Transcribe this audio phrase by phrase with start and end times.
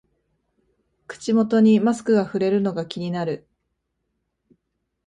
[1.05, 3.47] 口元にマスクがふれるのが気になる